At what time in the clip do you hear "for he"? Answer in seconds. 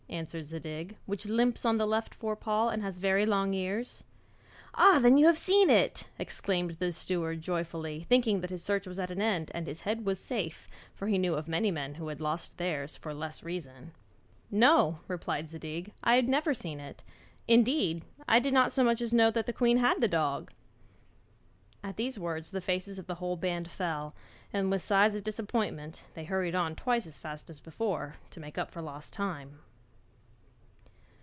10.93-11.17